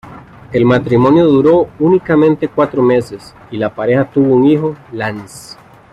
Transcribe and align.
El 0.51 0.65
matrimonio 0.65 1.27
duró 1.27 1.69
únicamente 1.77 2.47
cuatro 2.47 2.81
meses, 2.81 3.35
y 3.51 3.57
la 3.57 3.75
pareja 3.75 4.09
tuvo 4.09 4.33
un 4.33 4.45
hijo, 4.47 4.75
Lance. 4.91 5.57